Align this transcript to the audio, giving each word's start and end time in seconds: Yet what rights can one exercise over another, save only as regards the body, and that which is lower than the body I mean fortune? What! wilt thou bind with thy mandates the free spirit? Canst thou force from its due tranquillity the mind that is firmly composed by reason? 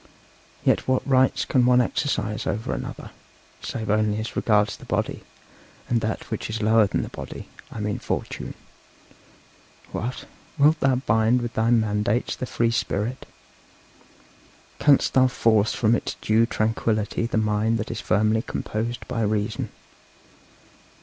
Yet 0.63 0.87
what 0.87 1.05
rights 1.07 1.45
can 1.45 1.63
one 1.67 1.79
exercise 1.79 2.47
over 2.47 2.73
another, 2.73 3.11
save 3.61 3.91
only 3.91 4.17
as 4.19 4.35
regards 4.35 4.75
the 4.75 4.85
body, 4.85 5.21
and 5.87 6.01
that 6.01 6.31
which 6.31 6.49
is 6.49 6.59
lower 6.59 6.87
than 6.87 7.03
the 7.03 7.09
body 7.09 7.49
I 7.71 7.79
mean 7.81 7.99
fortune? 7.99 8.55
What! 9.91 10.25
wilt 10.57 10.79
thou 10.79 10.95
bind 10.95 11.43
with 11.43 11.53
thy 11.53 11.69
mandates 11.69 12.35
the 12.35 12.47
free 12.47 12.71
spirit? 12.71 13.27
Canst 14.79 15.13
thou 15.13 15.27
force 15.27 15.75
from 15.75 15.93
its 15.93 16.15
due 16.19 16.47
tranquillity 16.47 17.27
the 17.27 17.37
mind 17.37 17.77
that 17.77 17.91
is 17.91 18.01
firmly 18.01 18.41
composed 18.41 19.07
by 19.07 19.21
reason? 19.21 19.69